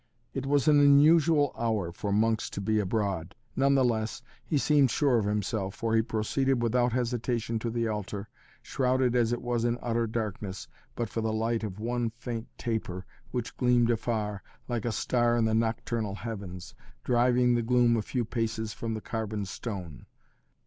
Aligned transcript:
It 0.33 0.47
was 0.47 0.67
an 0.67 0.79
unusual 0.79 1.53
hour 1.55 1.91
for 1.91 2.11
monks 2.11 2.49
to 2.49 2.59
be 2.59 2.79
abroad. 2.79 3.35
None 3.55 3.75
the 3.75 3.85
less, 3.85 4.23
he 4.43 4.57
seemed 4.57 4.89
sure 4.89 5.19
of 5.19 5.25
himself, 5.25 5.75
for 5.75 5.93
he 5.95 6.01
proceeded 6.01 6.59
without 6.63 6.91
hesitation 6.91 7.59
to 7.59 7.69
the 7.69 7.87
altar, 7.87 8.27
shrouded 8.63 9.15
as 9.15 9.31
it 9.31 9.43
was 9.43 9.63
in 9.63 9.77
utter 9.79 10.07
darkness, 10.07 10.67
but 10.95 11.07
for 11.07 11.21
the 11.21 11.31
light 11.31 11.63
of 11.63 11.79
one 11.79 12.09
faint 12.09 12.47
taper, 12.57 13.05
which 13.29 13.55
gleamed 13.57 13.91
afar, 13.91 14.41
like 14.67 14.85
a 14.85 14.91
star 14.91 15.37
in 15.37 15.45
the 15.45 15.53
nocturnal 15.53 16.15
heavens, 16.15 16.73
driving 17.03 17.53
the 17.53 17.61
gloom 17.61 17.95
a 17.95 18.01
few 18.01 18.25
paces 18.25 18.73
from 18.73 18.95
the 18.95 19.01
carven 19.01 19.45
stone. 19.45 20.07